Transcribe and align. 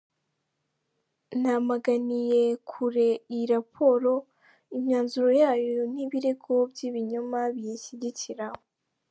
Namaganiye 1.41 2.41
kure 2.69 3.09
iyi 3.33 3.45
raporo, 3.53 4.13
imyanzuro 4.77 5.29
yayo 5.41 5.81
n’ibirego 5.93 6.53
by’ibinyoma 6.71 7.39
biyishyigikira. 7.55 8.45